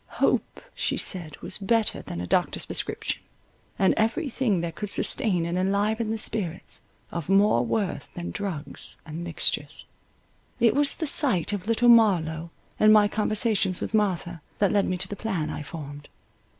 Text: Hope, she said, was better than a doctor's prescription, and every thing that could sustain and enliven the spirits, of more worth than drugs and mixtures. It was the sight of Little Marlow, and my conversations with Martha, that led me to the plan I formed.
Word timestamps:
Hope, 0.17 0.63
she 0.73 0.97
said, 0.97 1.39
was 1.43 1.59
better 1.59 2.01
than 2.01 2.19
a 2.19 2.25
doctor's 2.25 2.65
prescription, 2.65 3.21
and 3.77 3.93
every 3.97 4.29
thing 4.31 4.61
that 4.61 4.73
could 4.73 4.89
sustain 4.89 5.45
and 5.45 5.59
enliven 5.59 6.09
the 6.09 6.17
spirits, 6.17 6.81
of 7.11 7.29
more 7.29 7.63
worth 7.63 8.09
than 8.15 8.31
drugs 8.31 8.97
and 9.05 9.23
mixtures. 9.23 9.85
It 10.59 10.73
was 10.73 10.95
the 10.95 11.05
sight 11.05 11.53
of 11.53 11.67
Little 11.67 11.89
Marlow, 11.89 12.49
and 12.79 12.91
my 12.91 13.07
conversations 13.07 13.79
with 13.79 13.93
Martha, 13.93 14.41
that 14.57 14.71
led 14.71 14.87
me 14.87 14.97
to 14.97 15.07
the 15.07 15.15
plan 15.15 15.51
I 15.51 15.61
formed. 15.61 16.09